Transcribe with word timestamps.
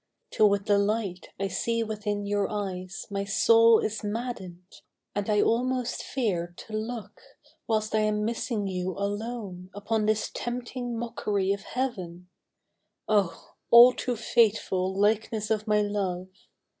Till 0.31 0.49
with 0.49 0.65
the 0.65 0.79
light 0.79 1.29
I 1.39 1.47
see 1.47 1.83
within 1.83 2.25
your 2.25 2.49
eyes 2.49 3.05
My 3.11 3.23
soul 3.23 3.77
is 3.77 4.03
madden'd, 4.03 4.81
and 5.13 5.29
I 5.29 5.41
almost 5.43 6.01
fear 6.01 6.55
To 6.57 6.73
look, 6.73 7.21
whilst 7.67 7.93
I 7.93 7.99
am 7.99 8.25
missing 8.25 8.65
you 8.65 8.97
alone, 8.97 9.69
Upon 9.75 10.07
this 10.07 10.31
tempting 10.33 10.97
mockery 10.97 11.53
of 11.53 11.61
Heaven! 11.61 12.29
Oh! 13.07 13.51
all 13.69 13.93
too 13.93 14.15
faithful 14.15 14.91
likeness 14.99 15.51
of 15.51 15.67
my 15.67 15.81
love 15.83 16.29